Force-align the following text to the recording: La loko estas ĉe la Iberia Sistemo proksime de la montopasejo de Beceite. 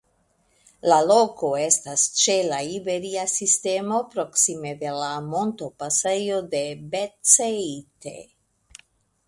La 0.91 0.95
loko 1.09 1.49
estas 1.63 2.05
ĉe 2.21 2.37
la 2.47 2.61
Iberia 2.77 3.27
Sistemo 3.33 4.01
proksime 4.15 4.73
de 4.81 4.97
la 5.03 5.13
montopasejo 5.29 6.43
de 6.57 6.65
Beceite. 6.97 8.19